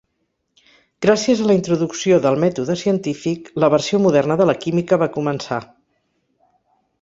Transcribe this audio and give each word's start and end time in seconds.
Gràcies 1.05 1.43
a 1.43 1.49
la 1.49 1.57
introducció 1.57 2.17
del 2.23 2.39
mètode 2.43 2.77
científic, 2.85 3.51
la 3.65 3.69
versió 3.75 4.01
moderna 4.07 4.39
de 4.41 4.49
la 4.53 4.57
química 4.65 5.01
va 5.05 5.11
començar. 5.19 5.61